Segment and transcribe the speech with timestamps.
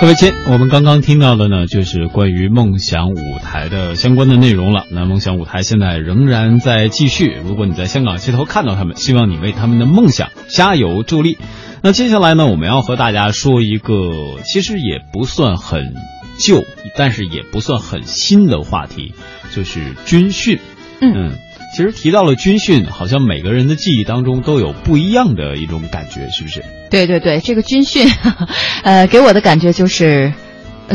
[0.00, 4.86] 各位亲，我们刚刚听到的呢，就是关于梦想舞台的相关的内容了。
[4.90, 11.36] 那梦想舞台现在仍然在继续，如果你在香港街头看到他们，希望你为他们的梦想加油助力。
[11.82, 15.92] 那接下来呢，我们要和大家说一个其实也不算很
[16.38, 16.64] 旧，
[16.96, 19.12] 但是也不算很新的话题，
[19.54, 20.60] 就是军训。
[21.02, 21.32] 嗯。
[21.72, 26.64] 其实提到了军训，好像每个人的记忆当中都有不一样的一种感觉，是不是？
[26.90, 28.08] 对对对，这个军训，
[28.82, 30.32] 呃，给我的感觉就是，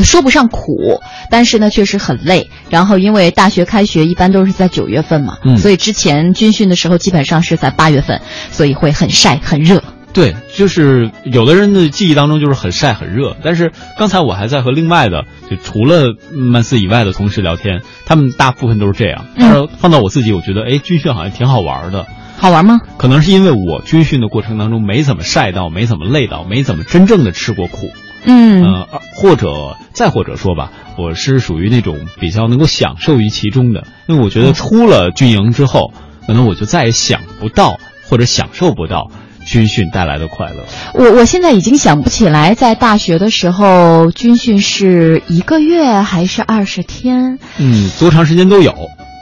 [0.04, 1.00] 说不上苦，
[1.30, 2.50] 但是呢，确实很累。
[2.68, 9.82] 然后因为大学开学一般都是在九月份嘛，所以之前军训的时候基本上是在八月份，所以会很晒很热。
[10.16, 19.26] 对，就是有的人的记忆当中就是很晒很热，但是刚才我还在和另外的，就除了曼斯以外的同事聊天，他们大部分都是这样。
[19.38, 22.06] 但是放到我自己，我觉得哎，军训好像挺好玩的。
[22.38, 22.78] 好玩吗？
[22.96, 27.90] 可能是因为我军训的过程当中没怎么晒到，没怎么累到，没怎么真正的吃过苦。
[28.24, 35.92] 嗯，呃，或者再或者说吧，我是属于那种比较能够享受于其中的，因为我觉得出了军营之后，
[36.26, 39.10] 可能我就再也想不到或者享受不到。
[39.46, 47.38] 军训带来的快乐，我我现在已经想不起来，在大学的时候军训是一个月还是二十天？
[47.58, 48.74] 嗯，多长时间都有。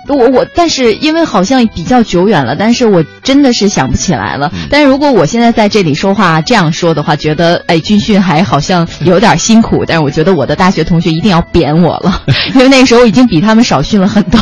[0.06, 4.52] 我我，但是因为好像比较久远了，但是我真的是想不起来了。
[4.68, 9.84] 但是如果我现在在这里说话这样说的话，觉得哎，军训还好像有点辛苦。
[9.86, 12.22] 但是我觉得我的大学同学一定要扁我了，
[12.54, 14.40] 因为那时候已经比他们少训了很多。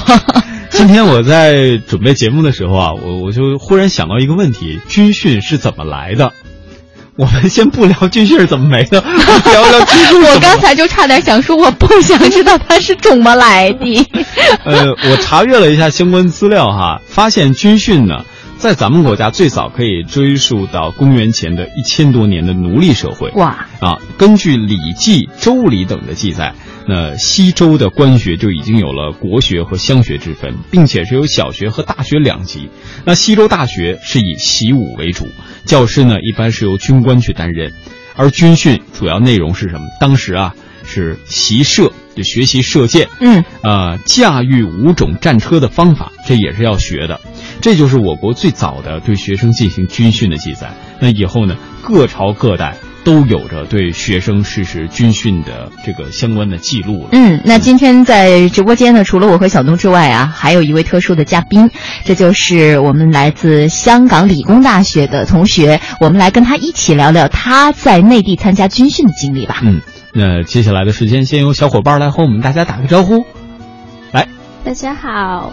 [0.72, 6.32] 今天我在准备节目的时候啊，我我就忽然想到一个问题：军训是怎么来的？
[7.14, 10.22] 我们先不聊军训是怎么没的，聊聊军训。
[10.22, 14.06] 我刚才就差点想说，我不想知道它是怎么来的。
[14.64, 18.24] 呃，我查阅了一下相关资料哈，发现军训呢，
[18.62, 23.28] 在咱们国家最早可以追溯到公元前的一千多年的奴隶社会。
[23.32, 23.66] 哇！
[23.80, 26.54] 啊，根据《礼记》《周礼》等的记载。
[26.86, 32.70] 那西周的官学就已经有了国学和乡学之分，并且是有小学和大学两级。
[33.04, 35.26] 那西周大学是以习武为主，
[35.64, 37.72] 教师呢一般是由军官去担任，
[38.14, 39.88] 而军训主要内容是什么？
[40.00, 40.54] 当时啊
[40.84, 47.20] 是习射，就学习射箭，嗯，呃，驾驭五种战车的方法，这也是要学的。
[47.60, 50.72] 这就是我国最早的对学生进行军训的记载。
[51.00, 52.76] 那以后呢，各朝各代。
[53.04, 57.08] 都有着对学生实施军训的这个相关的记录了。
[57.10, 61.68] 嗯，那今天在直播间呢，除了我和小东之外啊，还有一位特殊的嘉宾，
[62.04, 69.58] 这就是我们来自香港理工大学的同学，我们来跟他一起聊聊他在内地参加军训的经历吧。
[69.64, 69.80] 嗯，
[70.14, 73.24] 那接下来的时间，先由小伙伴来和我们大家打个招呼。
[74.12, 74.28] 来，
[74.64, 75.52] 大家好，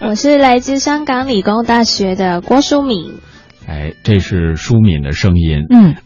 [0.00, 3.18] 我是来自香港理工大学的郭淑敏。
[3.66, 5.66] 哎，这是淑敏的声音。
[5.70, 5.96] 嗯。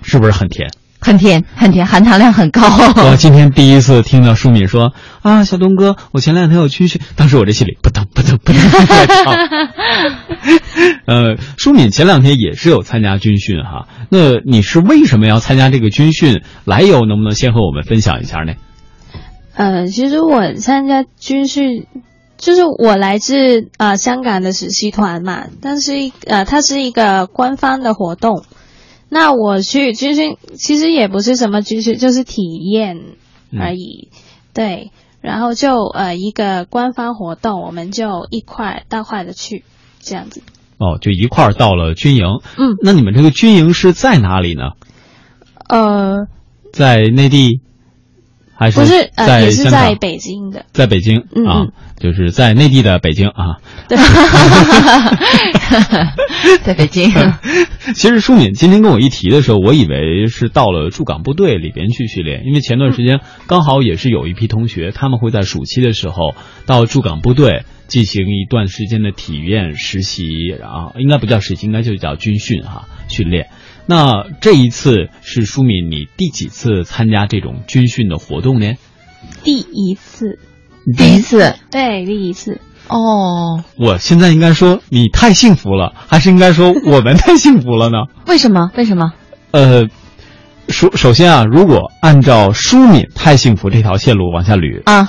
[0.00, 0.70] 是不是很甜？
[1.08, 2.60] 很甜，很甜，含糖量很高。
[3.10, 4.92] 我今天第一次听到舒敏说
[5.22, 9.32] ：“啊，小东哥，我前两天有军训。”当时我这心里扑腾扑腾扑腾在跳。
[11.08, 13.88] 呃，舒敏前两天也是有参加军训哈。
[14.10, 16.42] 那你是为什么要参加这个军训？
[16.66, 18.52] 来由能不能先和我们分享一下呢？
[19.54, 21.86] 呃，其实我参加军训，
[22.36, 25.92] 就是我来自呃香港的实习团嘛，但是
[26.26, 28.44] 呃，它是一个官方的活动。
[29.08, 33.16] 那我去军训，其实也不是什么军训，就是体验
[33.58, 34.10] 而已。
[34.52, 39.64] 对，然后就呃一个官方活动，我们就一块大块的去
[40.00, 40.42] 这样子。
[40.78, 42.24] 哦，就一块儿到了军营。
[42.56, 44.72] 嗯，那你们这个军营是在哪里呢？
[45.68, 46.26] 呃，
[46.72, 47.60] 在内地。
[48.58, 53.58] 还是不是呃，也是在北京的，在北京啊，就是在内地的北京啊。
[53.88, 53.96] 对，
[56.64, 57.08] 在北京。
[57.94, 66.34] 其实舒敏今天跟我一提的时候，我以为是到了驻港部队里边去训练，因为前段时间刚好也是有一批同学，他们会在暑期的时候
[66.66, 73.46] 到驻港部队进行一段时间的体验实习，然后应该不叫实习，应该就叫军训哈训练。
[73.90, 78.74] 那这一次是舒敏，你第几次参加这种军训的活动呢？
[79.42, 80.38] 第一次，
[80.94, 82.60] 第一次，对，第一次。
[82.88, 87.96] 哦，我现在应该说你太幸福了，还是应该说我们太幸福了呢？
[88.28, 88.70] 为什么？
[88.76, 89.14] 为什么？
[89.52, 89.88] 呃，
[90.68, 95.08] 首首先啊，如果按照舒敏太幸福这条线路往下捋啊，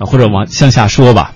[0.00, 1.34] 或者往向下说吧，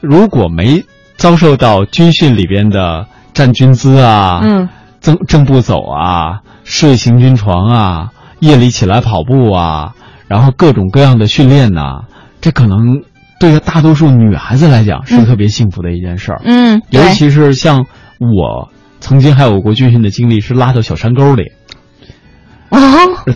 [0.00, 0.84] 如果没
[1.18, 4.70] 遭受到军训里边的站军姿啊，嗯。
[5.02, 8.10] 正正步走啊，睡行军床啊，
[8.40, 9.94] 夜里起来跑步啊，
[10.28, 12.04] 然后各种各样的训练呐，
[12.40, 13.02] 这可能
[13.40, 16.40] 对大多数女孩子来讲是特别幸福的一件事儿。
[16.44, 17.86] 嗯，尤其是像
[18.20, 18.70] 我
[19.00, 21.52] 曾经还有过军训的经历，是拉到小山沟里。
[22.70, 22.78] 啊，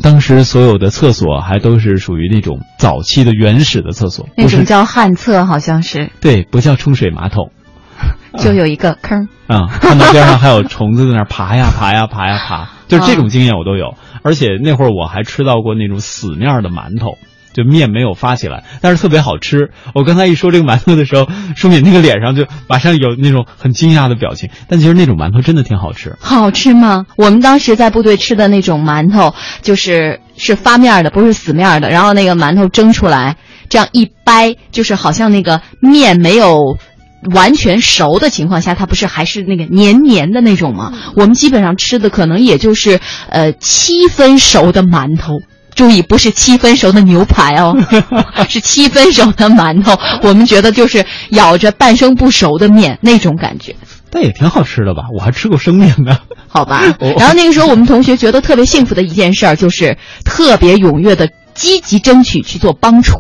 [0.02, 6.10] 当时所有的厕所还都是属于那种早期的原始的厕所，那种叫旱厕，好像是。
[6.22, 7.50] 对，不叫冲水马桶，
[8.38, 9.28] 就有一个坑。
[9.46, 13.94] 啊，看到边上还有虫子在那爬呀爬呀爬呀爬，就是这种经验我都有。
[14.22, 17.18] 而且那会儿我还吃到过那种死面的馒头。
[17.54, 19.70] 就面没有发起来，但是特别好吃。
[19.94, 24.50] 我刚才一说这个馒头的时候，舒敏那个脸上就马上有那种很惊讶的表情。
[24.68, 26.14] 但其实那种馒头真的挺好吃。
[26.20, 27.06] 好吃吗？
[27.16, 31.88] 我们当时在部队吃的那种馒头，就是是发面的，不是死面的。
[31.88, 33.38] 然后那个馒头蒸出来，
[33.70, 36.76] 这样一掰，就是好像那个面没有
[37.34, 40.92] 完全熟的情况下，它不是还是那个黏黏的那种吗？
[41.16, 45.40] 我们基本上吃的可能也就是呃七分熟的馒头。
[45.74, 47.76] 注意，不是七分熟的牛排哦，
[48.48, 49.94] 是七分熟的馒头。
[50.22, 53.76] 我们觉得就是咬着半生不熟的面那种感觉，
[54.10, 55.02] 但也挺好吃的吧？
[55.14, 56.16] 我还吃过生面呢。
[56.48, 56.96] 好吧。
[57.18, 63.18] 然后那个时候，我们同学觉得特别幸福的一件事儿，就是特别踊跃的积极争取去做帮厨。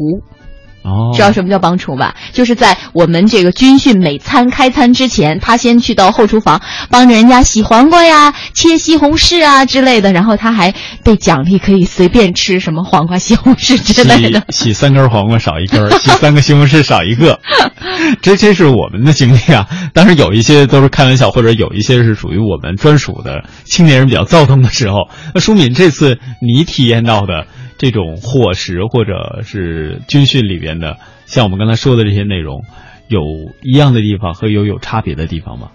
[0.86, 2.14] 哦，知道什么叫帮厨吧？
[2.32, 10.72] 就是在我们这个军训每餐开餐之前，他先去到后厨房帮着人家洗黄瓜呀、切西红柿啊之类的，然后他还
[11.02, 14.44] 被奖励可以随便吃什么黄瓜、西红柿之类的。
[14.50, 17.40] 洗三根黄瓜少一根，洗三个西红柿少一个。
[18.22, 19.66] 这这是我们的经历啊。
[19.92, 25.08] 当然有一些都是开玩笑，或者有一些是属于我们专属的青年人比较躁动的时候。
[25.34, 27.46] 那舒敏，这次你体验到的。
[27.78, 30.96] 这种伙食或者是军训里边的，
[31.26, 32.62] 像我们刚才说的这些内容，
[33.08, 33.20] 有
[33.62, 35.70] 一样的地方和有有差别的地方吗？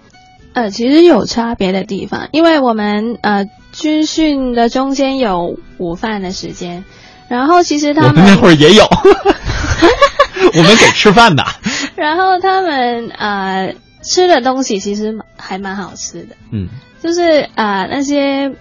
[0.53, 6.83] 呃，其实有差别的地方，因为我们呃军训的中间有午饭的时间，
[7.29, 8.83] 然后其实他们那会儿也有，
[10.57, 11.43] 我们给吃饭的。
[11.95, 16.67] 然后他们呃吃的东西其实还蛮好吃的，嗯，
[17.01, 18.51] 就是呃那些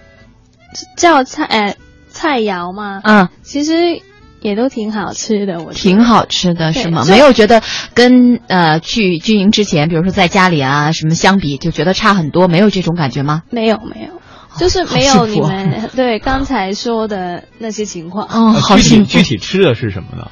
[0.95, 1.75] 叫菜呃。
[2.11, 4.01] 菜肴嘛，嗯，其实
[4.41, 7.03] 也都挺好吃的，我挺好吃的，是吗？
[7.07, 7.61] 没有觉得
[7.93, 13.43] 跟呃去军营之前，比如说在家里啊什么相比，就觉得差很多，没有这种感觉吗？
[13.49, 14.19] 没有，没有，
[14.57, 18.27] 就是没有你们 对刚才说的那些情况。
[18.31, 19.11] 嗯，好幸福。
[19.11, 20.27] 具体吃的是什么呢？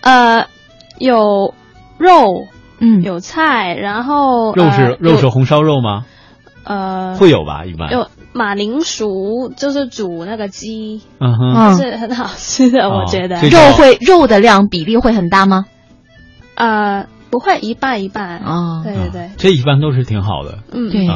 [0.00, 0.46] 呃，
[0.98, 1.54] 有
[1.98, 2.46] 肉，
[2.80, 6.04] 嗯，有菜，然后肉是肉是红烧肉吗？
[6.64, 8.08] 呃，会有吧，一般有。
[8.32, 13.40] 马铃薯就是煮那个鸡，嗯哼，是很好吃的，我觉得。
[13.48, 15.64] 肉会肉的量比例会很大吗？
[16.54, 18.38] 呃，不会，一半一半。
[18.38, 20.58] 啊，对对对，这一般都是挺好的。
[20.72, 21.06] 嗯，对。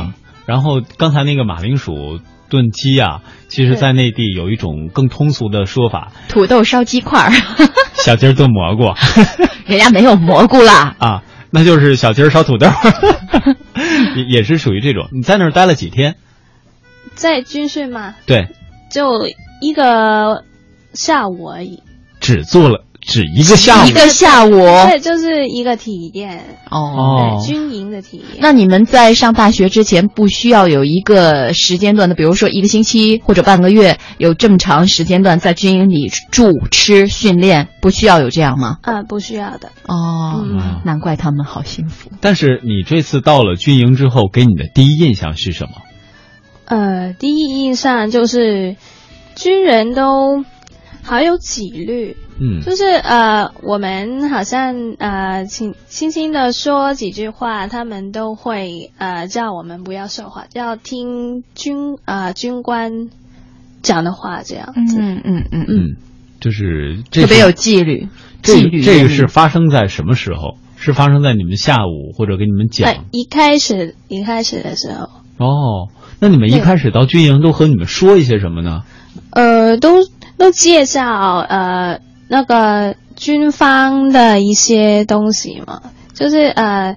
[0.47, 2.19] 然后刚才那个马铃薯
[2.49, 7.31] 炖鸡啊，其实在内地有一种更通俗的说法：土豆烧鸡块儿，
[7.95, 8.85] 小鸡儿炖蘑菇。
[9.67, 10.97] 人家没有蘑菇啦。
[10.99, 12.67] 啊，那就是小鸡儿烧土豆，
[14.17, 15.09] 也也是属于这种。
[15.13, 16.17] 你在那儿待了几天？
[17.15, 18.15] 在军训吗？
[18.27, 18.49] 对，
[18.91, 19.27] 就
[19.61, 20.45] 一个
[20.93, 21.83] 下午而已。
[22.21, 28.39] 只做了只一个下午，一个下午，对，就是一个体验哦，对，军营的体验。
[28.39, 38.77] 那你们在上大学之前不需要有一个时间段的，比如说一个星期或者半个月，有这么长时间段在军营里住、吃、训练，不需要有这样吗？
[38.83, 39.71] 啊，不需要的。
[39.89, 40.45] 哦，
[40.85, 42.09] 难怪他们好幸福。
[42.21, 45.73] 但是你这次到了军营之后，给你的第一印象是什么？
[46.73, 48.77] 呃，第一印象就是
[49.37, 50.43] 军人都
[51.03, 63.11] 好有纪律，嗯，就是呃，我们好像呃轻轻轻的说几句话，他们都会呃叫我们不要说话，要听军啊军官
[63.83, 65.97] 讲的话这样子，嗯嗯嗯嗯，
[66.41, 68.09] 就是特别有纪律，
[68.43, 68.83] 纪律。
[68.83, 70.57] 这个是发生在什么时候？
[70.77, 73.05] 是发生在你们下午或者给你们讲？
[73.13, 75.89] 一开始一开始的时候哦。
[76.23, 78.85] 那你们一开始到军营都和你们说一些什么呢？
[79.31, 80.05] 呃，都
[80.37, 81.05] 都介绍
[81.39, 81.99] 呃
[82.29, 85.83] 那个军方的一些东西嘛，
[86.15, 86.97] 就是呃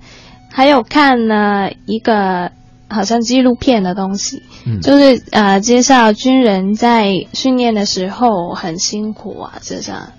[0.51, 2.51] 还有看了一个
[2.88, 4.44] 好像纪录片的东西，
[4.84, 10.10] 就是呃介绍军人在训练的时候很辛苦啊，就这样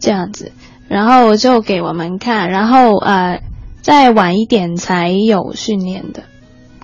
[0.00, 0.52] 这样子，
[0.88, 3.42] 然后就给我们看，然后呃
[3.82, 6.22] 再晚一点才有训练的。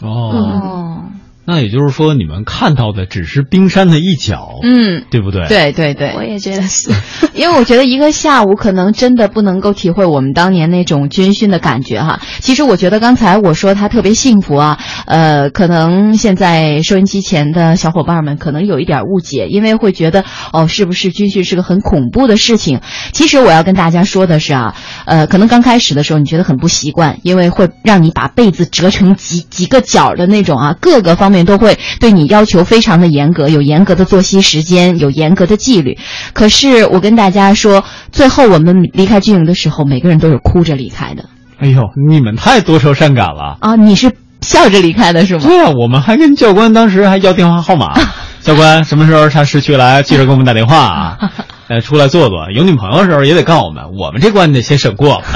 [0.03, 1.05] 哦。
[1.51, 5.49] 那也就是说，你们看到的只是冰山的一角，嗯，对不对？
[5.49, 6.93] 对对对，我也觉得是，
[7.35, 12.21] 因为我觉得一个下午可能真的不能够体会我们当年那种军训的感觉哈。
[12.39, 22.81] 其实我觉得刚才我说他特别幸福啊，呃，可能现在收音机前的小伙伴们可能有一点误解，因为会觉得哦，是不是军训是个很恐怖的事情？
[23.13, 31.40] 其实我要跟大家说的是啊，呃，可能刚开始的时候你觉得很不习惯，因为会让你把被子折成几几个角的那种啊，各个方面。
[31.41, 35.97] 面都会对你要求非常的严格，有严格的作息时间，有严格的纪律。
[36.35, 37.83] 可是我跟大家说，
[38.13, 41.25] 最后我们离开军营的时候，每个人都是哭着离开的。
[41.59, 43.77] 哎呦，你们太多愁善感了啊！
[43.77, 45.41] 你是笑着离开的是吗？
[45.43, 47.99] 对啊，我们还跟教官当时还要电话号码。
[48.43, 50.03] 教官，什么时候上市区来？
[50.03, 51.19] 记着给我们打电话啊！
[51.69, 52.51] 呃，出来坐坐。
[52.55, 55.23] 有女朋友的时候也得告诉我们，我们这关得先审过。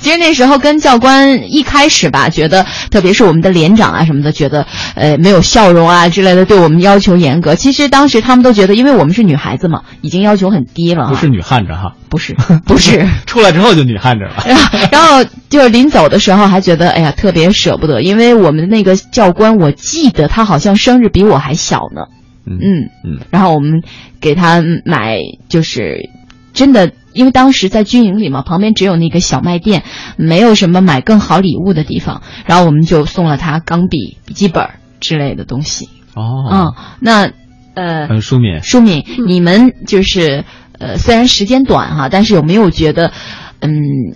[0.00, 7.54] 其实那时候跟教官一开始吧，觉得特别是我们的连长啊什么的，觉得呃没有笑容啊之类的，对我们要求严格。
[7.54, 11.08] 其实当时他们都觉得，因为我们是女孩子嘛，已经要求很低了。
[11.08, 13.06] 不是女汉子哈，不是，不是。
[13.26, 14.42] 出来之后就女汉子了。
[14.90, 22.02] 然后就是临走的时候还觉得，哎呀，特别舍不得，因为我们那个教官，我记得他好像生日比我还小呢。
[22.46, 23.82] 嗯嗯，然后我们
[24.20, 26.08] 给他买，就是
[26.52, 29.84] 真的，因为当时在军营里嘛，旁边只有那个小卖店，
[30.16, 34.68] 没有什么买更好礼物的地方，然后我们就送了他钢笔、笔记本
[35.00, 35.88] 之类的东西。
[36.14, 37.30] 哦，嗯，那
[37.74, 40.44] 呃，舒敏，舒敏，你们就是
[40.78, 43.12] 呃，虽然时间短哈，但是有没有觉得，
[43.60, 43.70] 嗯，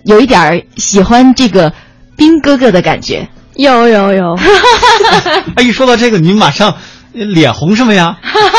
[0.05, 1.73] 有一点喜欢这个
[2.17, 3.29] 兵哥哥的感觉？
[3.55, 4.35] 有有有。
[5.55, 6.75] 哎，一说到这个，你马上。
[7.17, 8.17] 脸红什么呀？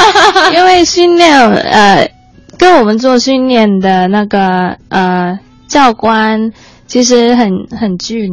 [0.57, 2.11] 因为训练，呃，
[2.59, 6.53] 跟我们做训练的那个呃教官，
[6.87, 8.31] 其实很很俊，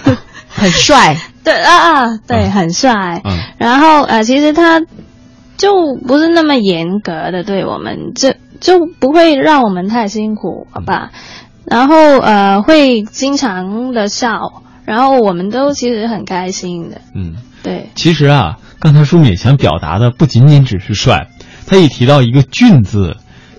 [0.48, 1.16] 很帅。
[1.44, 3.20] 对啊啊，对，很帅。
[3.24, 3.38] 嗯。
[3.58, 4.80] 然后呃，其实他
[5.56, 11.10] 就不是那么严格的对我们，就就不会让我们太辛苦，好吧？
[11.64, 17.00] 然后呃，会经常的笑，然后我们都其实很开心的。
[17.14, 17.90] 嗯，对。
[17.94, 18.58] 其实啊。
[18.80, 21.26] 刚才舒敏想表达的不仅仅只是帅，
[21.66, 23.16] 他一提到一个“俊”字，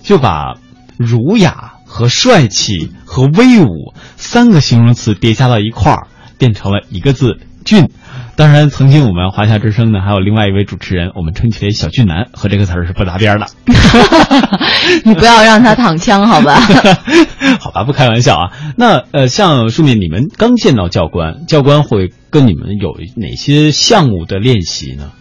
[0.09, 0.55] 就把
[0.97, 6.07] 儒雅和帅气和威武三个形容词叠加到一块儿，
[6.39, 7.91] 变成了一个字“俊”。
[8.35, 13.45] 当然，曾经我们华夏之声呢，还有另外一位主持人，我们称其为“小俊男”，和这个词儿是不搭边的。
[15.05, 16.59] 你不要让他躺枪，好吧？
[17.61, 18.51] 好吧，不开玩笑啊。
[18.77, 25.11] 那呃，像舒敏，你们刚见到教官，教官会跟你们有哪些项目的练习呢？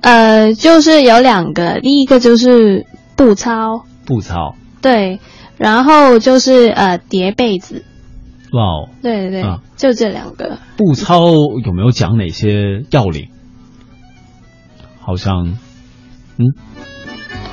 [0.00, 5.20] 呃，就是有两个，第一个就是步操，步操，对，
[5.58, 7.84] 然后就是呃叠被子。
[8.52, 8.88] 哇哦！
[9.02, 10.58] 对对对，就这两个。
[10.76, 11.30] 步操
[11.64, 13.28] 有没有讲哪些要领？
[15.00, 15.56] 好像，
[16.36, 16.52] 嗯，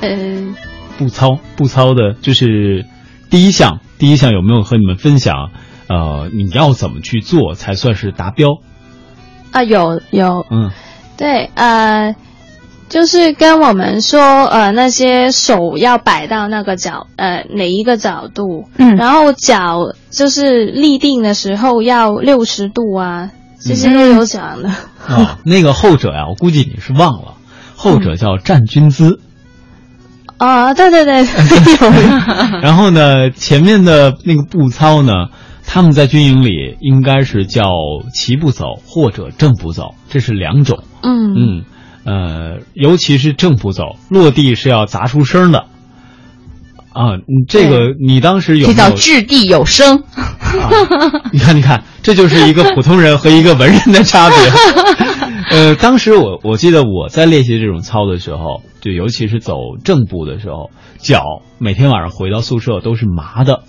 [0.02, 0.54] 呃，
[0.98, 2.84] 步操步操的就是
[3.30, 5.50] 第一项，第一项有没有和你们分享？
[5.88, 8.58] 呃，你要怎么去做才算是达标？
[9.52, 10.70] 啊，有有，嗯，
[11.16, 12.14] 对，呃。
[12.90, 23.30] 就是跟我们说，呃，那些手要摆到那个角，呃，哪一个角度，嗯，然后脚就是立定的时候要六十度啊，
[23.60, 24.70] 这些都有讲的。
[25.06, 27.34] 啊， 那个后者呀，我估计你是忘了，
[27.76, 29.20] 后者叫站军姿。
[30.36, 31.24] 啊，对对对，
[32.60, 35.12] 然后呢，前面的那个步操呢，
[35.64, 37.62] 他们在军营里应该是叫
[38.12, 40.82] 齐步走或者正步走，这是两种。
[41.02, 41.64] 嗯嗯。
[42.04, 45.66] 呃，尤其是正步走，落地是要砸出声的，
[46.92, 50.02] 啊，你这个你当时有这叫掷地有声。
[51.32, 54.36] 你看，你看，这就是一个普通人和一个文人的差别。
[55.50, 63.62] 呃，当时我我记得我在练习这种操的时候，就尤其是走正步的时候，脚每天晚上回到宿舍都是麻的。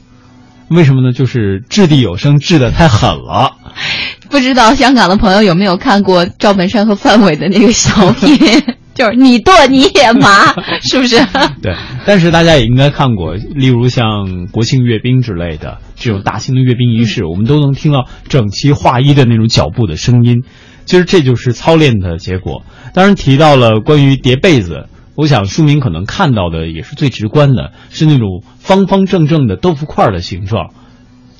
[0.69, 1.11] 为什么呢？
[1.11, 3.57] 就是掷地有声，掷的太狠了。
[4.29, 8.37] 不知道香港的朋友有没有看过赵本山和范伟的那个小品？
[8.93, 11.17] 就是你剁你也麻， 是不是？
[11.61, 11.75] 对。
[12.05, 20.43] 但是大家也应该看过，例如像国庆阅兵之类的这种大型的阅兵仪式，我们都能听到整齐划一的那种脚步的声音。
[20.85, 22.63] 其实这就是操练的结果。
[22.93, 30.73] 当然提到了关于叠被子，我想书明可能看到的也是最直观的，是那种方方正正的豆腐块的形状。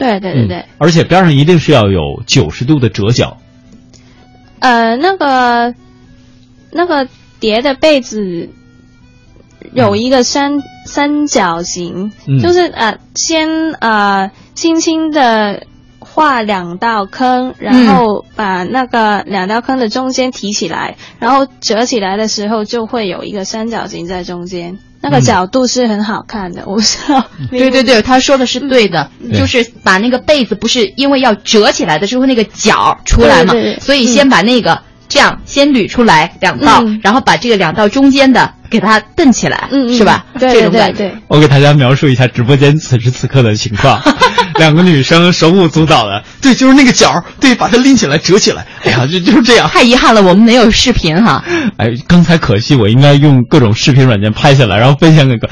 [0.02, 3.38] 对对对对，而且边上一定是要有九十度的折角。
[4.58, 5.76] 呃，那个
[6.72, 7.08] 那个
[7.40, 8.50] 叠的被子
[9.74, 15.68] 有一个三三角形，就是呃，先呃轻轻的
[16.00, 24.80] 画两道坑，然后把那个两道坑的中间提起来，然后折起来的时候就会有一个三角形在中间。
[25.02, 27.26] 那个角度是很好看的，我知道。
[27.50, 39.68] 对对对，他说的是对的，就是把那个被子不是因为要折起来的时候那个角出来嘛，所以先把那个这样先捋出来两道，然后把这个两道中间的给它蹬起来，
[39.98, 40.26] 是吧？
[40.40, 41.14] 对对对。
[41.28, 44.02] 我给大家描述一下直播间此时此刻的情况。
[44.56, 49.68] 两个女生手舞足蹈的，对，就是那个角，对，把它拎起来折起来，哎呀，就就是这样。
[49.70, 51.44] 太遗憾了，我们没有视频哈。
[51.78, 55.50] 哎，刚才可惜，我应该用各种视频软件拍下来，然后分享给各。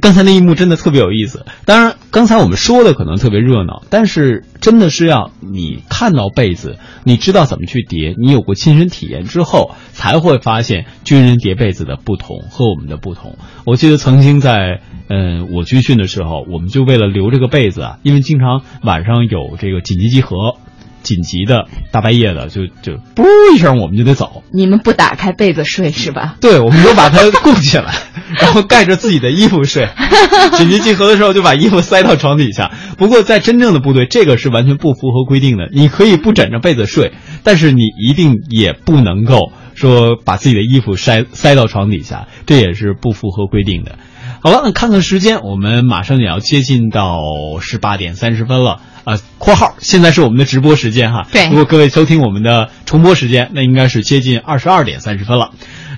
[0.00, 1.44] 刚才那一幕真的特别有意思。
[1.64, 13.36] 当然，刚才我们说的可能特别热闹，但是真的是要你看到被子，你知道怎么去叠，你有过亲身体验之后，才会发现军人叠被子的不同和我们的不同。
[13.64, 14.80] 我记得曾经在。
[15.08, 20.56] 嗯，我军训的时候，我们就为了留这个被子啊，因为经常晚上有这个紧急集合，
[21.02, 23.24] 紧急的大半夜的，就就嘣
[23.54, 24.42] 一声，我们就得走。
[24.52, 26.36] 你们不打开被子睡是吧？
[26.40, 27.94] 对，我们就把它供起来，
[28.38, 29.88] 然后盖着自己的衣服睡。
[30.58, 32.72] 紧急集合的时候就把衣服塞到床底下。
[32.98, 35.68] 不过在真正的部队，这个是完全不符合规定的。
[35.72, 37.12] 你可以不枕着被子睡，
[37.44, 43.98] 但是你一定也不能够说把自己的衣服塞塞到床底下，这也是不符合规定的。
[44.40, 47.18] 好了，那看看时间，我们马上也要接近到
[47.60, 55.50] 十八点三十分了啊！（括号现在是我们的直播时间哈。）对，如果各位收听我们的重播时间，那应该是接近二十二点三十分了。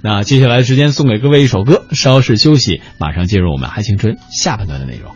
[0.02, 5.14] 那接下来的时间送给各位一首歌，稍事休息，马上进入我们《嗨青春》下半段的内容。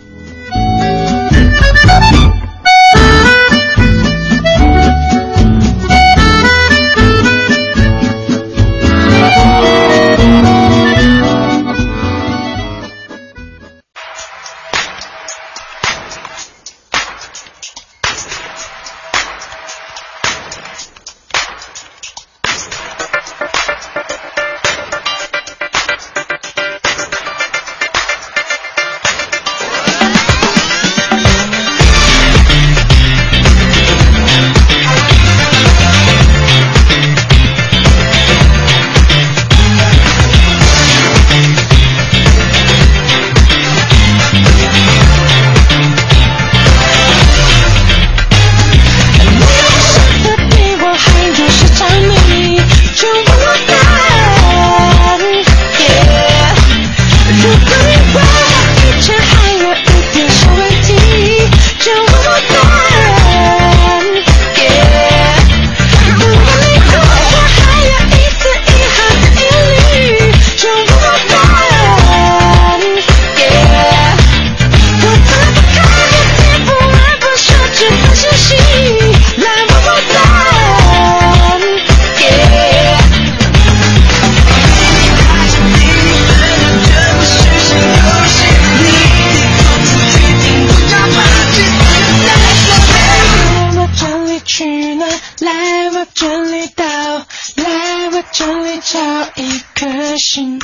[98.37, 98.99] 这里找
[99.37, 100.61] 一颗心，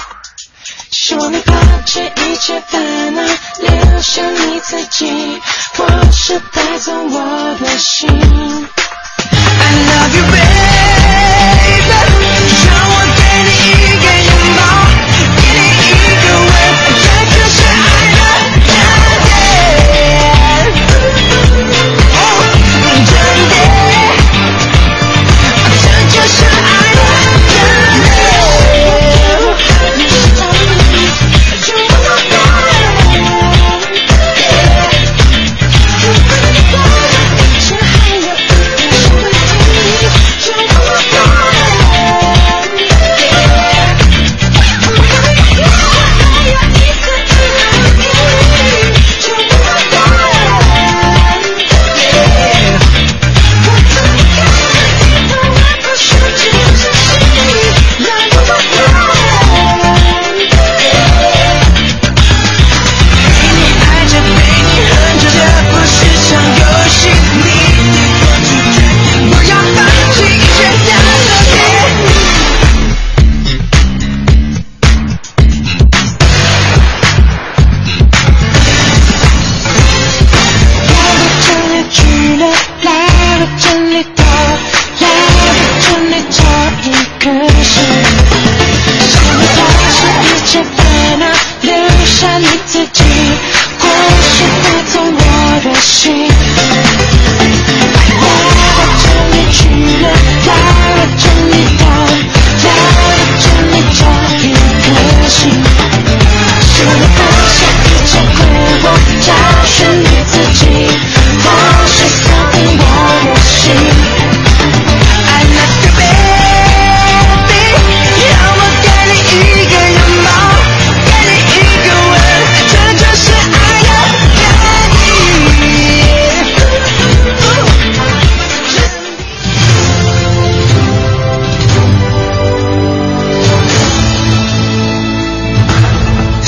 [0.90, 1.54] 希望你抛
[1.87, 5.40] 弃一切烦恼，留下你自己，
[5.76, 8.09] 或是带走我的心。
[8.09, 10.42] I love you baby，
[12.66, 13.72] 让我给你一
[14.24, 14.30] 个。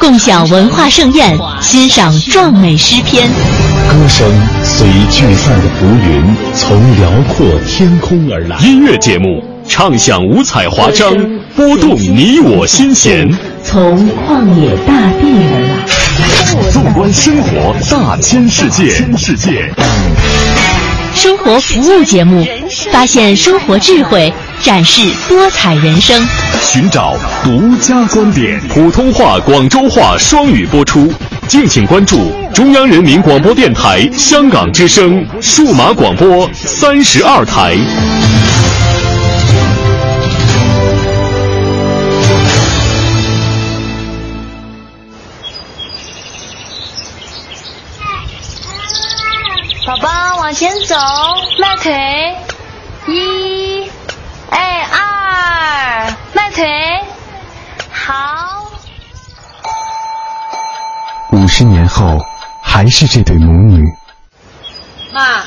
[0.00, 3.28] 共享文化盛宴，欣赏壮美诗篇。
[3.28, 4.26] 歌声
[4.64, 8.56] 随聚散的浮云，从辽阔天空而来。
[8.60, 11.14] 音乐节目唱响五彩华章，
[11.54, 13.30] 拨动你我心弦。
[13.62, 16.70] 从旷野大地而来。
[16.70, 18.88] 纵观生活大千世界。
[19.18, 19.70] 世界。
[21.14, 22.42] 生活服务节目，
[22.90, 24.32] 发现生活智慧，
[24.62, 26.26] 展示多彩人生。
[26.62, 31.12] 寻找独家观点，普通话、广州话双语播出。
[31.48, 37.76] 敬请关注中央人民广播电台香港之声数码广播三十二台。
[49.84, 50.08] 宝宝
[50.40, 50.94] 往前走，
[51.58, 51.92] 迈腿，
[53.08, 53.69] 一，
[54.50, 56.66] 哎二，迈腿，
[57.90, 58.70] 好。
[61.32, 62.18] 五十年后，
[62.62, 63.84] 还是这对母女。
[65.12, 65.42] 妈，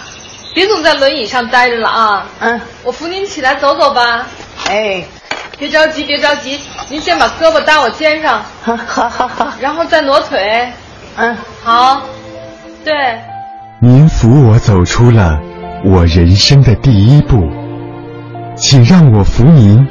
[0.56, 2.26] 别总在轮椅上待着了啊！
[2.40, 4.26] 嗯，我扶您起来走走吧。
[4.70, 5.04] 哎，
[5.58, 8.44] 别着急，别着急，您先把胳膊搭我肩上。
[8.64, 8.76] 好，
[9.10, 9.54] 好，好。
[9.60, 10.72] 然后再挪腿。
[11.18, 12.02] 嗯，好。
[12.84, 12.94] 对。
[13.80, 15.38] 您扶我走出了
[15.84, 17.50] 我人生的第一步，
[18.56, 19.86] 请让我扶您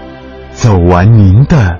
[0.52, 1.78] 走完您的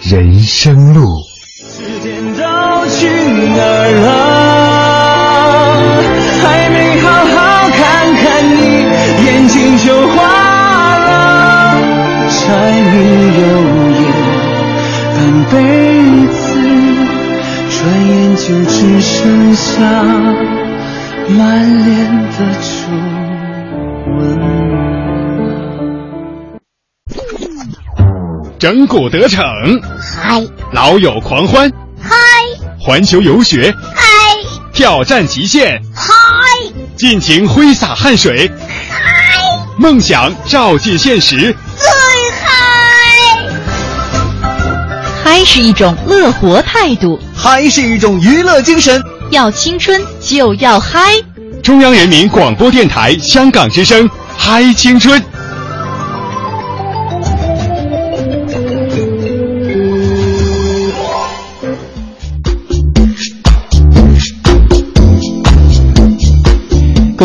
[0.00, 1.22] 人生路。
[1.56, 3.06] 时间都去
[3.54, 4.06] 哪儿了？
[6.42, 7.36] 还没好好
[7.70, 7.80] 看
[8.16, 8.58] 看你，
[9.24, 10.16] 眼睛就花
[10.98, 11.04] 了。
[12.28, 12.36] 柴
[12.72, 12.92] 米
[13.40, 13.42] 油
[14.00, 14.02] 盐
[15.14, 15.16] 半
[15.50, 15.54] 辈
[16.32, 16.36] 子，
[17.70, 17.76] 转
[18.08, 19.74] 眼就只剩下
[21.28, 21.38] 满
[21.84, 21.88] 脸
[22.38, 22.38] 的
[28.66, 29.44] 整蛊得逞，
[30.20, 30.44] 嗨！
[30.72, 31.70] 老友狂欢。
[32.02, 32.16] 嗨
[32.80, 34.02] 环球游学，嗨！
[34.72, 36.12] 挑战极限，嗨！
[36.96, 38.50] 尽情挥洒汗水，
[38.90, 38.98] 嗨！
[39.78, 41.36] 梦想照进现实，
[41.78, 41.88] 最
[42.42, 42.50] 嗨！
[45.22, 49.00] 嗨是一种乐活态度，嗨是一种娱乐精神。
[49.30, 51.12] 要青春就要嗨！
[51.62, 55.22] 中央人民广播电台香港之声，嗨青春。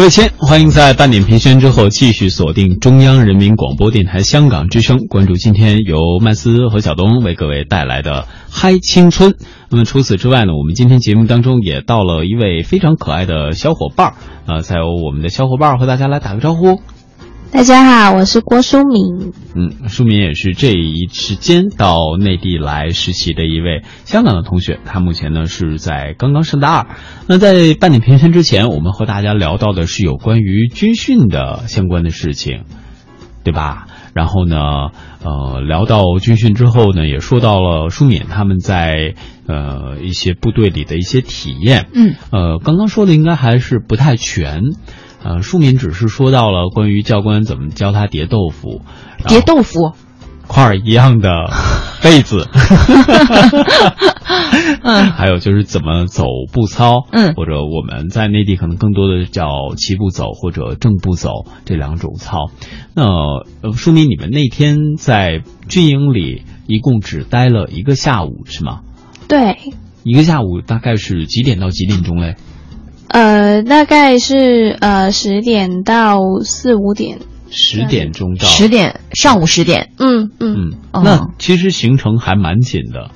[0.02, 9.36] 各位亲，欢迎在半点评宣之后继续锁定中央人民广播电台香港之声，关注今天由麦斯和小东为各位带来的嗨青春。
[9.70, 14.14] 那么除此之外呢，我们今天节目当中也到了一位非常可爱的小伙伴儿，
[14.48, 16.82] 呃，再由我们的小伙伴和大家来打个招呼。
[17.52, 19.34] 大家好，我是郭淑敏。
[19.56, 26.88] 嗯，淑敏也是这一时间到内地来实习的一位香港的同学，他目前呢是在刚刚上大二。
[27.28, 32.64] 那在半点评宣之前，我们和大家聊到的是有关于军训的相关的事情，
[33.44, 33.86] 对吧？
[34.14, 34.58] 然后呢，
[35.22, 39.14] 呃，聊到军训之后呢，也说到了舒敏他们在
[39.46, 41.88] 呃一些部队里的一些体验。
[41.94, 44.62] 嗯，呃，刚刚说的应该还是不太全。
[45.23, 48.81] 呃，舒敏只是说到了关于教官怎么教他叠豆腐，
[49.27, 49.93] 叠豆腐，
[50.47, 51.29] 块儿一样的
[52.01, 52.47] 被子
[54.84, 59.45] 嗯，还有就是怎么走步操，嗯，或者我们在内地可能更多的叫
[59.77, 62.49] 齐步走或者正步走这两种操。
[62.95, 68.81] 那呃，舒敏，你们那天在军营里一共只待了一个下午是吗？
[69.27, 69.57] 对，
[70.03, 72.36] 一个下午大概是几点到几点钟嘞？
[73.12, 77.19] 呃，大概是呃十点到四五点，
[77.50, 79.91] 十点钟到十点，上午十点。
[79.97, 83.12] 嗯嗯嗯，那其实行程还蛮紧的，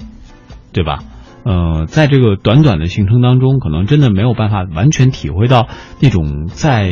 [0.74, 1.00] 对吧？
[1.46, 5.70] 呃，在这个短短的行程当中，可能真的没有办法完全体会到
[6.02, 6.90] 那种在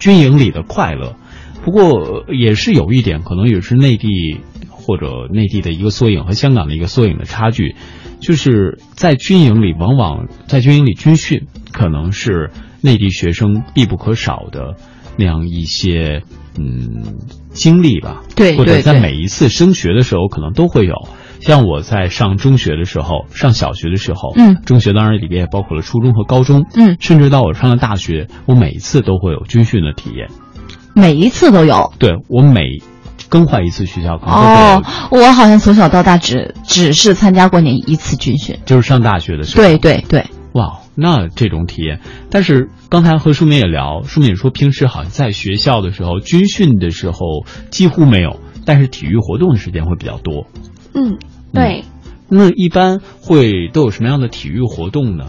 [0.00, 1.14] 军营里的快乐。
[1.62, 7.76] 不过也是有一点，可能也是内地或者内地的一个缩影和香港的一个缩影的差距，
[8.20, 14.76] 就是在军营里，往往在军营里军训，可能是内地学生必不可少的
[15.16, 16.22] 那样一些
[16.58, 17.18] 嗯
[17.50, 18.22] 经历吧。
[18.34, 20.94] 对，或者在每一次升学的时候，可能都会有。
[21.40, 30.28] 像我在上中学的时候，上小学的时候，嗯，中学当然里边也包括了初中和高中，嗯，甚至到我上了大学，我每一次都会有军训的体验。
[30.94, 32.82] 每一次都有，对我每
[33.30, 39.64] 更换一次学校，可能哦，我好像从小到大只只是参加过那一次军训，就是上大学的时候。
[39.64, 50.46] 对对对，哇，那这种体验，但是刚才和舒敏也聊，舒敏说平时好像在学校的时候，军训的时候几乎没有，但是体育活动的时间会比较多。
[50.94, 51.18] 嗯，
[51.52, 51.84] 对。
[52.28, 55.26] 那一般会都有什么样的体育活动呢？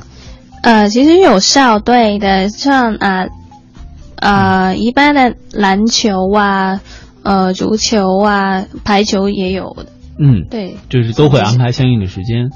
[0.63, 3.27] 呃，其实有校队的，像啊。
[4.17, 6.79] 呃，一般的篮球啊，
[7.23, 9.87] 呃，足球啊，排球也有的。
[10.19, 12.51] 嗯，对，就是都会安排相应的时间，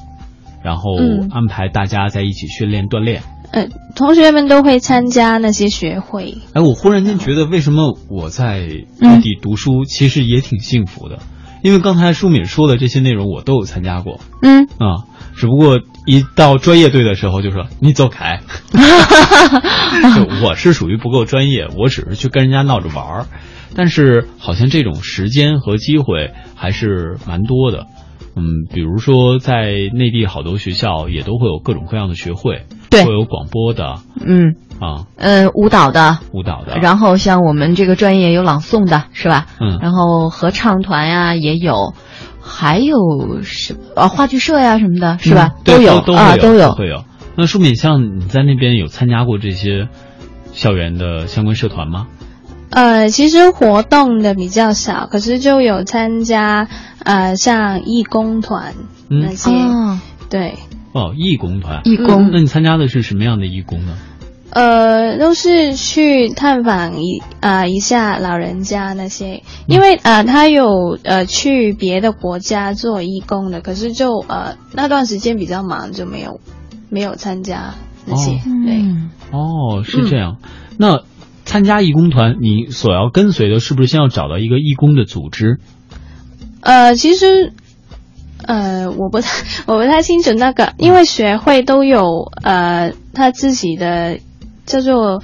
[0.65, 0.97] 然后
[1.29, 3.21] 安排大家在一起训练锻炼。
[3.51, 6.39] 呃，同学们都会参加那些学会。
[6.53, 8.67] 哎，我忽然间觉得，为什么我在
[8.99, 11.19] 内地读书其实也挺幸福的？
[11.61, 14.19] 因为刚才舒敏说的这些内容，我都有参加过。
[14.41, 15.05] 嗯啊。
[15.35, 18.39] 只不过一到专业队的时候，就说你走开。
[18.73, 23.25] 就我是属于不够专业，我只是去跟人家闹着玩儿。
[23.75, 27.85] 但是好像这种时间和机会还是蛮多的。
[28.35, 33.95] 嗯，比如说在内地好多学校也都会有各种各样的学会，对，会有广播的，
[34.25, 36.77] 嗯啊，呃，舞蹈的，舞蹈的。
[36.79, 39.47] 然后像我们这个专业有朗诵的，是吧？
[39.61, 41.93] 嗯，然后合唱团呀也有。
[42.47, 45.55] 还有什啊话剧社呀什么的，是吧？
[45.63, 47.03] 都有啊，都有会有。
[47.35, 49.87] 那舒敏，像你在那边有参加过这些
[50.53, 52.05] 校园的相关社团吗？
[52.69, 56.67] 呃，其实活动的比较少，可是就有参加
[57.03, 58.73] 呃像义工团
[59.07, 59.51] 那些。
[60.29, 60.55] 对。
[60.91, 62.29] 哦，义工团，义工。
[62.31, 63.97] 那你参加的是什么样的义工呢？
[64.51, 76.39] 呃，都是去探访一啊一下老人家那些，因为啊他有呃去别的国家做义工的，可是就呃那段时间比较忙，就没有
[76.89, 77.73] 没有参加
[78.05, 78.31] 那些。
[78.65, 78.81] 对，
[79.31, 80.37] 哦，是这样。
[80.77, 81.01] 那
[81.45, 85.59] 参加义工团，你所要跟随的是不是先要找到一个义工的组织？
[86.59, 87.53] 呃，其实
[88.45, 89.29] 呃我不太
[89.65, 94.19] 我不太清楚那个，因为学会都有呃他自己的。
[94.67, 95.21] 叫做，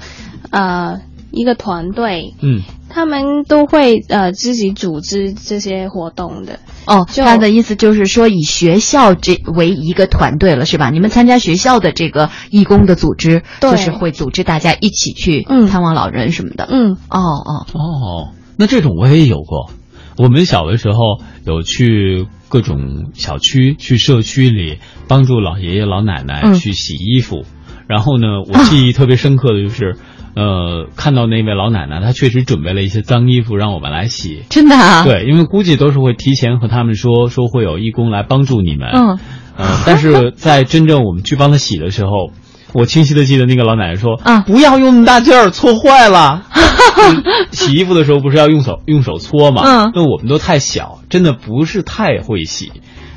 [0.52, 1.00] 呃，
[1.32, 2.60] 一个团队，嗯，
[2.92, 6.60] 他们都会呃自己组织这些活动的。
[6.86, 10.90] 哦，他的意思就是说，以学校这为一个团队了，是吧？
[10.90, 16.68] 你们参加学校的这个义工的组织，就是会组织大家一起去探望老人什么的。
[16.70, 19.70] 嗯，哦哦哦，那这种我也有过。
[20.18, 24.78] 我们小的时候有去各种小区、去社区里
[25.08, 27.44] 帮助老爷爷老奶奶去洗衣服。
[27.92, 29.96] 然后呢，我记忆特别深刻的就是，
[30.34, 34.44] 呃，看到那位老奶奶，她确实准备了一些脏衣服让我们来洗。
[34.48, 34.74] 真的？
[34.74, 35.04] 啊？
[35.04, 38.88] 对，因为估计都是会提前和他们说，说会有义工来帮助你们。
[38.94, 39.18] 嗯。
[39.58, 42.30] 呃，但是在真正我们去帮她洗的时候，
[42.72, 46.46] 我清晰的记得那个老奶奶说：“啊，不要用那么大劲儿，搓坏了。
[47.52, 49.60] ”洗衣服的时候不是要用手用手搓吗？
[49.66, 49.92] 嗯。
[49.94, 52.72] 那我们都太小，真的不是太会洗。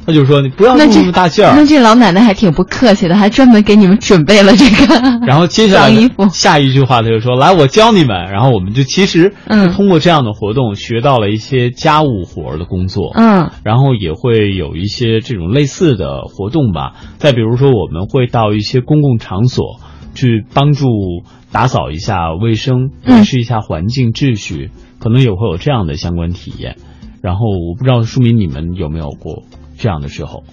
[0.06, 4.96] 他就说：“你不要用那么大劲儿。”那这老奶奶还挺不客气的，还专门给你们准备了这个。
[5.26, 5.92] 然后接下来
[6.32, 9.34] 下一句话，他就说：“来，我教你们。”然后我们就其实
[9.74, 13.12] 通过这样的活动学到了一些家务活的工作。
[13.16, 16.94] 嗯，然后也会有一些这种类似的活动吧。
[17.18, 19.80] 再比如说，我们会到一些公共场所
[20.14, 20.88] 去帮助
[21.52, 26.76] 打扫一下卫生，维持一下环境秩序，可能也会有这样的相关体验。
[27.22, 29.44] 然后我不知道书明你们有没有过。
[29.86, 30.44] 这样的时候，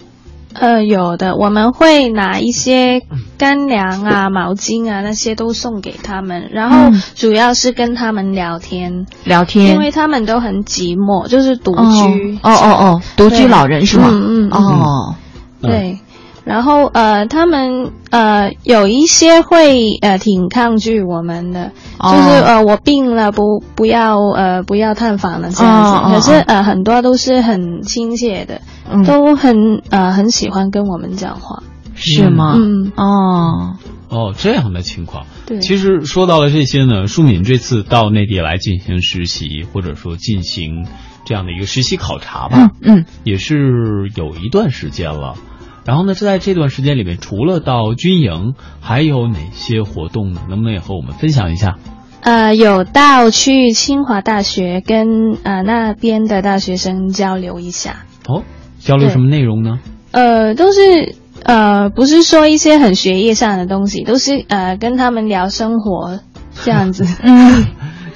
[0.53, 3.01] 呃，有的，我们会拿一些
[3.39, 14.09] 干粮啊、毛巾啊那些都送给他们，然后主要是跟他们聊天，聊天，因为他们都很寂寞，就是独居，哦哦哦，独居老人是吗？
[14.11, 15.15] 嗯嗯，哦，
[15.63, 15.97] 对。
[16.45, 26.13] 然后呃，他们呃有一些会呃挺抗拒我们的，就是呃我病了不不要呃不要探访了这样子。
[26.13, 28.61] 可是呃很多都是很亲切的，
[29.05, 31.63] 都很呃很喜欢跟我们讲话，
[31.95, 32.55] 是吗？
[32.57, 33.77] 嗯哦
[34.09, 35.25] 哦这样的情况。
[35.45, 40.85] 对，其实说到了这些呢，舒敏这次到内地来进行实习，或者说进行
[41.25, 45.35] 这样的一个实习考察吧，嗯，也是有一段时间了。
[45.85, 50.41] 然后呢，在这段时间里面，除了到军营，还有哪些活动呢？
[50.49, 51.77] 能不能也和我们分享一下？
[52.21, 58.05] 呃，有到去清华大学跟呃那边的大学生交流一下。
[58.27, 58.43] 哦，
[58.79, 59.79] 交流什么内容呢？
[60.11, 66.21] 呃，都是呃，不是说一些很学业上的东西，都是呃跟他们聊生活
[66.63, 67.05] 这样子。
[67.21, 67.65] 嗯，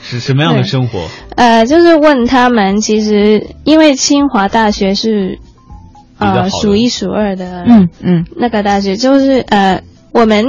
[0.02, 1.10] 是什么样的生活？
[1.36, 5.40] 呃，就是问他们，其实因为清华大学是
[6.18, 10.46] 呃数一数二的，嗯嗯，那个大学就是呃，我们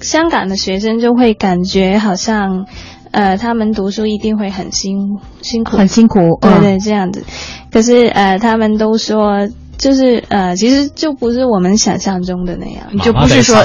[0.00, 2.66] 香港的学生就会感觉好像。
[3.12, 7.24] 呃，他们读书一定会很辛辛苦，很辛苦，对对，这样子。
[7.72, 13.64] 可是呃，他们都说，就是呃，其实就不是我们想象中的那样，就不是说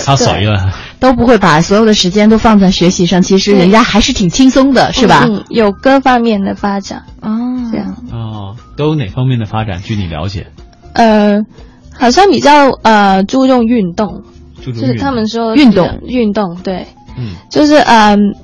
[1.00, 3.22] 都不会把所有的时间都放在学习上。
[3.22, 5.28] 其实人家还是挺轻松的，是吧？
[5.30, 7.30] 嗯有各方面的发展哦，
[7.72, 9.80] 这样哦，都有哪方面的发展？
[9.84, 10.48] 据你了解？
[10.96, 11.46] 呃，
[11.94, 14.24] 好像比较呃注重运动，
[14.66, 18.36] 就是他们说运动运动，对，嗯，就是嗯。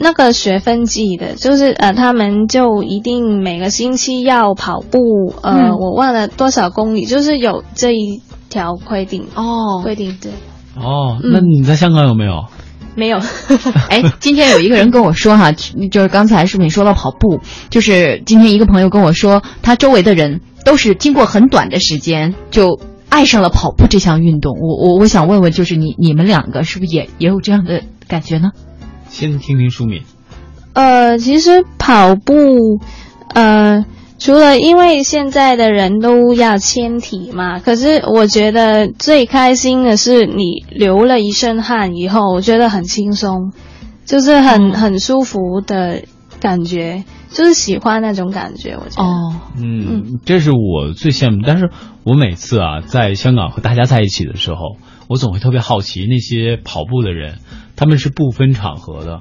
[0.00, 10.30] 那个学分制的，就是呃，他们就一定每个星期要跑步，呃，我忘了多少公里，就是有这一条规定哦，规定对。
[10.76, 12.44] 哦，那你在香港有没有？
[12.94, 13.18] 没有。
[13.90, 22.78] 哎，今天有一个人跟我说哈，就是刚才是不是你说到跑步，就是今天一个朋友跟我说，他周围的人都是经过很短的时间就
[23.08, 24.58] 爱上了跑步这项运动。
[24.60, 28.50] 我我我想问问，就是你你们两个是不是也也有这样的感觉呢？
[29.08, 30.02] 先听听舒敏。
[30.74, 32.80] 呃，其实跑步，
[33.32, 33.86] 呃，
[34.18, 43.52] 除了因为现在的人都要纤体嘛，可是我觉得最开心的是你流了一身汗以后，我觉得很轻松，
[44.04, 46.02] 就是很很舒服的
[46.40, 48.76] 感觉，就是喜欢那种感觉。
[48.76, 51.42] 我觉得，哦，嗯，这是我最羡慕。
[51.46, 51.70] 但是
[52.04, 54.76] 我每次啊，在香港和大家在一起的时候，
[55.08, 57.38] 我总会特别好奇那些跑步的人。
[57.76, 59.20] 他们是不分场合的，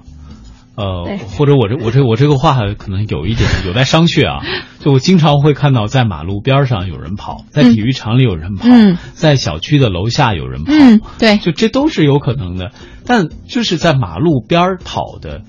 [0.76, 4.44] 呃，或者我这我这我这个话可能有一点 有待商榷啊。
[4.80, 8.68] 就我经常会看到在马路边上有人跑，在体育场里有人跑，
[9.14, 10.72] 在小区的楼下有人跑，
[11.20, 12.72] 对，就这都是有可能的。
[13.06, 15.44] 但就是在马路边跑的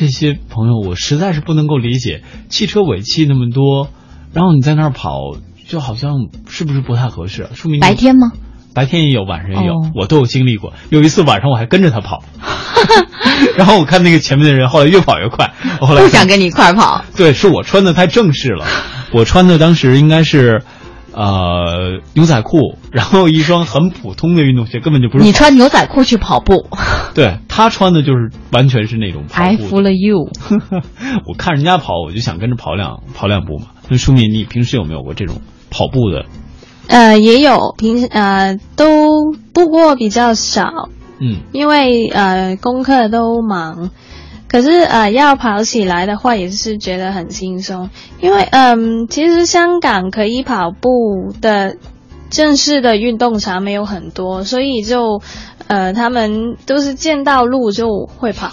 [0.00, 3.90] 这些朋友，我实在是不能够理解，汽车尾气那么多，
[4.32, 5.36] 然后你在那儿跑，
[5.68, 6.12] 就好像
[6.48, 7.50] 是不是不太合适？
[7.52, 8.32] 说明白天吗？
[8.72, 10.72] 白天也有，晚上也有，我都有经历过。
[10.88, 12.24] 有一次晚上我还跟着他跑，
[13.58, 17.04] 然后我看那个前面的人后来越跑越快，我后来不想跟你一块跑。
[17.14, 18.64] 对，是我穿的太正式了，
[19.12, 20.62] 我穿的当时应该是，
[21.12, 25.24] 呃，牛仔裤，然后一双很普通的运动鞋，根本就不是。
[25.24, 26.68] 你穿牛仔裤去跑步？
[27.14, 29.24] 对他穿的就是完全是那种。
[29.32, 30.30] I fool you。
[31.26, 33.66] 我看人家跑，我就想跟着跑两跑两步嘛。
[33.88, 36.26] 那说明你平时有没有过这种跑步的？
[36.86, 40.88] 呃，也有平呃都不过比较少，
[41.20, 43.90] 嗯，因为呃功课都忙，
[44.50, 47.88] 可是呃要跑起来的话也是觉得很轻松，
[48.20, 51.76] 因为嗯其实香港可以跑步的
[52.30, 55.20] 正式的运动场没有很多，所以就。
[55.66, 58.50] 呃，他们都是见到路就会跑，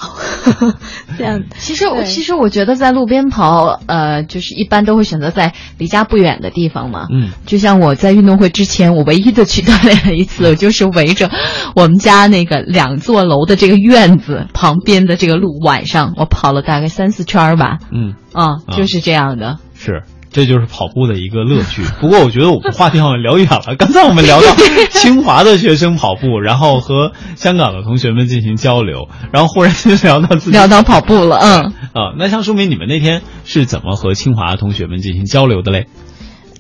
[1.18, 1.42] 这样。
[1.58, 7.08] 其实我其实我觉得在路边跑，呃，就是一般都会选择在离家不远的地方嘛。
[7.12, 11.32] 嗯，就像我在运动会之前，我唯一的去锻炼了一次，就是围着
[11.76, 17.80] 我们家那个两座楼的这个院子旁边的这个路，晚上我跑了大概三四圈吧。
[17.92, 19.58] 嗯，啊，就是这样的。
[19.74, 20.04] 是。
[20.32, 21.82] 这就是跑步的一个乐趣。
[22.00, 23.76] 不过我觉得我们话题好像聊远了。
[23.80, 24.48] 刚才我们聊到
[24.92, 31.38] 清华的学生跑步，然后和香港的同学们进行交流，然后忽然就聊到自己聊到跑步了。
[31.38, 35.88] 嗯啊，那像说明你们那天是怎么和清华同学们进行交流的嘞？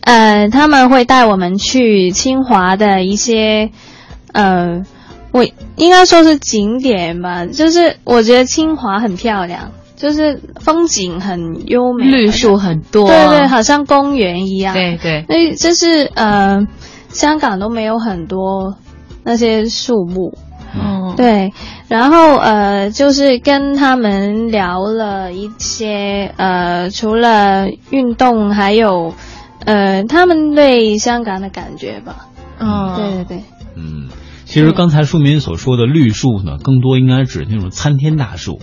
[0.01, 3.71] 呃，他们会带我们去清华的一些
[4.31, 4.83] 呃，
[5.31, 7.45] 我应该说是景点吧。
[7.45, 9.71] 就是我觉得清华很漂亮。
[9.97, 14.75] 就是风景很优美，绿树很多，对对，好像公园一样。
[14.75, 16.67] 对对，那就是呃，
[17.09, 18.77] 香港都没有很多
[19.23, 20.37] 那些树木。
[20.79, 21.51] 哦，对，
[21.87, 29.15] 然后呃，就是跟他们聊了一些呃，除了运动，还有
[29.65, 32.27] 呃，他们对香港的感觉吧。
[32.59, 33.43] 嗯，对对对。
[33.75, 34.09] 嗯，
[34.45, 38.59] 其实刚才书民所说的绿树呢，更多应该指那种参天大树。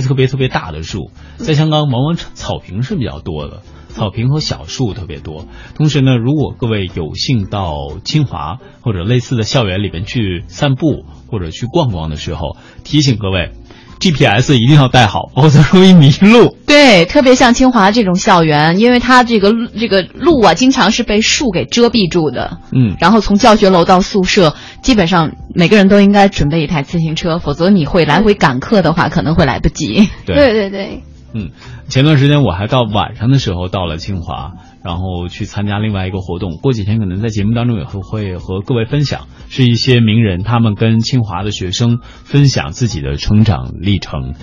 [0.00, 5.46] 是特别特别大的树，在香港往往草坪是比较多的，草坪和小树特别多。
[5.74, 13.52] 同时呢，如果各位有幸到清华或者类似的校园里边去散步或者去逛逛的时候，提醒各位，
[13.98, 16.56] GPS 一定要带好，否则容易迷路。
[16.66, 22.58] 对，特别像清华这种校园，因为它这个这个路啊，经常是被树给遮蔽住的。
[22.72, 30.08] 嗯，然后从教学楼到宿舍，基本上每个人都应该准备一台自行车，否则你会来回赶课的话，可能会来不及。
[30.26, 31.02] 对对对对。
[31.34, 31.50] 嗯，
[31.88, 34.52] 前段时间我还到晚上的时候到了清华，
[34.86, 36.58] 然后去参加另外一个活动。
[36.62, 44.34] 过几天可能在节目当中也会会和各位分享，是一些名人他们跟清华的学生分享自己的成长历程。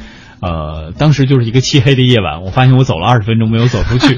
[0.42, 4.18] 呃，当时就是一个漆黑的夜晚，我发现我走了二十分钟没有走出去。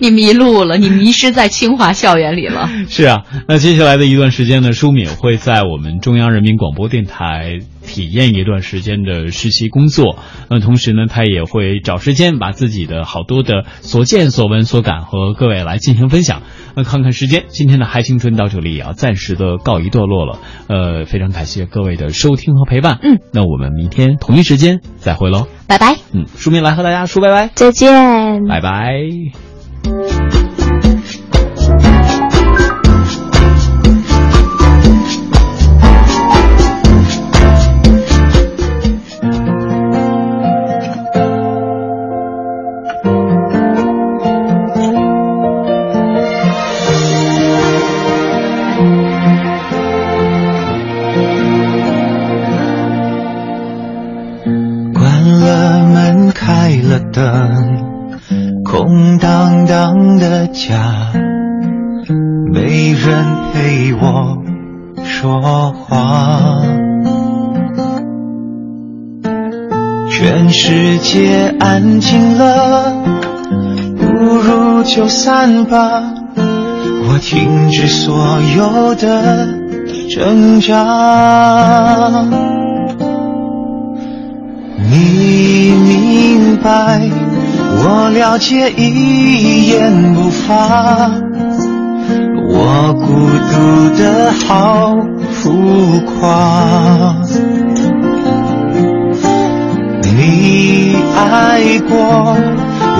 [0.00, 2.68] 你迷路了，你迷失在清华校园里了。
[2.88, 10.18] 是啊，那接下来的一段时间呢，舒敏会在我们中央人民广播电台体验一段时间的实习工作。
[10.48, 16.42] 那同时呢，他也会找时间把自己的好多的所见所闻所感和各位来进行分享。
[16.76, 20.38] 那看看时间，今天的嗨青春到这里也要暂时的告一段落了。
[20.68, 22.98] 呃，非常感谢各位的收听和陪伴。
[23.02, 25.96] 嗯，那我们明天同一时间再会喽，拜拜。
[26.12, 29.49] 嗯，书明来和大家说拜拜，再见，拜拜。
[71.12, 72.92] 界安静了，
[73.98, 76.04] 不如就散吧。
[76.36, 79.48] 我停止所有的
[80.08, 82.24] 挣扎。
[84.88, 87.00] 你明白，
[87.82, 91.10] 我了解，一言不发。
[92.52, 93.08] 我孤
[93.50, 93.58] 独
[94.00, 94.96] 的好
[95.32, 97.16] 浮夸。
[100.02, 102.36] 你爱过，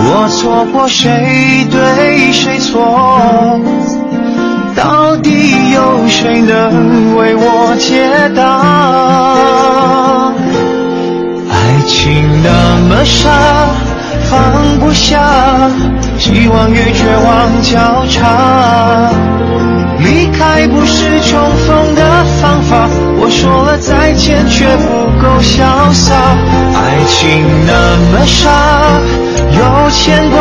[0.03, 3.61] 我错过，谁对谁错？
[4.77, 10.33] 到底有谁能为我解答？
[11.51, 11.55] 爱
[11.87, 12.49] 情那
[12.89, 13.31] 么傻，
[14.31, 15.21] 放不下，
[16.19, 19.11] 希望与绝望交叉。
[20.03, 22.89] 离开不是重逢的方法，
[23.21, 26.15] 我说了再见却不够潇洒。
[26.75, 28.51] 爱情那么傻，
[29.57, 30.39] 有牵挂，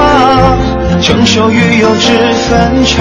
[1.01, 2.95] 成熟与幼稚分岔。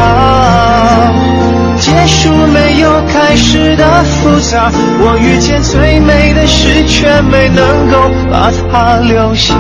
[1.81, 9.55] 结束没有开始的复杂，我遇见最美的事，却没能够把它留下。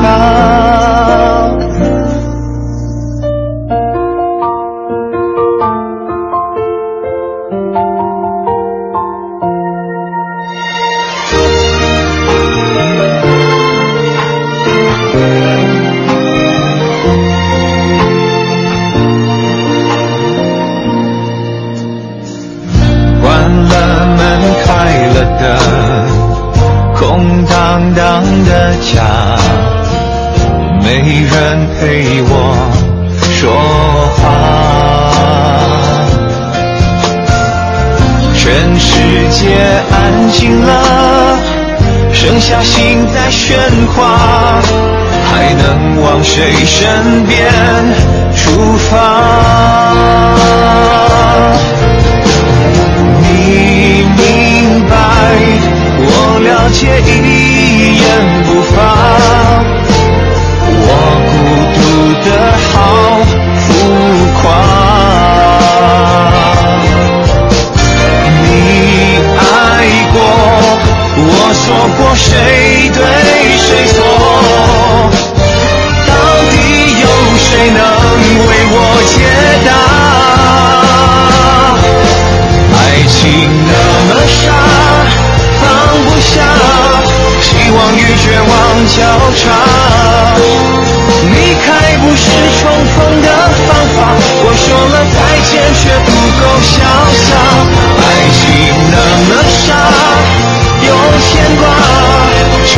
[31.80, 32.32] 陪我
[33.30, 33.52] 说
[34.16, 34.22] 话。
[38.34, 38.88] 全世
[39.30, 39.40] 界
[39.92, 41.38] 安静了，
[42.12, 43.56] 剩下心在喧
[43.94, 44.60] 哗，
[45.30, 47.52] 还能往谁身边
[48.34, 48.96] 出发？
[53.22, 54.96] 你明白，
[56.00, 56.06] 我
[56.42, 58.04] 了解，一言
[58.46, 59.37] 不发。
[71.68, 72.98] 说过，谁对
[73.58, 74.00] 谁错？
[76.06, 76.12] 到
[76.48, 76.56] 底
[77.02, 77.06] 有
[77.36, 77.78] 谁能
[78.48, 79.14] 为我解
[79.66, 79.70] 答？
[82.72, 83.20] 爱情
[83.68, 83.70] 那
[84.08, 84.40] 么傻，
[85.60, 85.62] 放
[86.04, 86.40] 不下，
[87.42, 88.50] 希望与绝望
[88.96, 88.96] 交
[89.36, 89.38] 叉。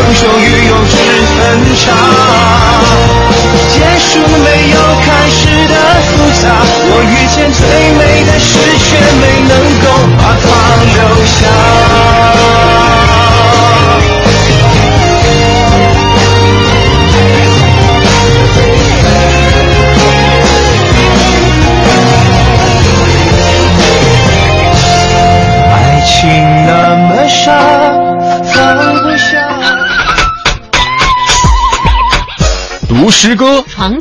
[0.01, 0.97] 成熟与幼稚
[1.37, 1.39] 分
[1.77, 1.85] 岔。
[3.71, 4.09] 结束
[4.43, 5.39] 没有开始
[5.69, 5.75] 的
[6.09, 6.45] 复杂，
[6.89, 7.61] 我遇见最
[7.99, 8.49] 美的事，
[8.79, 8.89] 却
[9.21, 9.53] 没能
[9.85, 9.87] 够
[10.17, 10.45] 把它
[10.85, 10.97] 留
[11.27, 11.80] 下。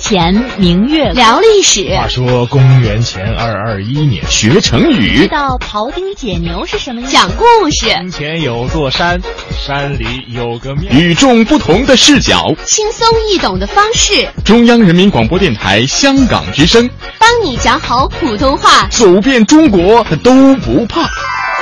[0.09, 1.95] 前明月聊历史。
[1.95, 5.19] 话说公元前二二一年，学成语。
[5.19, 7.11] 知道庖丁解牛是什么意思？
[7.11, 7.91] 讲故事。
[7.91, 10.91] 从前有座山，山里有个庙。
[10.91, 14.27] 与众不同的视角，轻松易懂的方式。
[14.43, 16.89] 中央人民广播电台香港之声，
[17.19, 21.07] 帮你讲好普通话，走遍中国都不怕。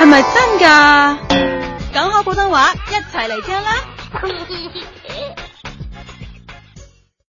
[0.00, 1.16] 係咪真㗎？
[1.92, 3.76] 講好普通話，一齊嚟聽啦！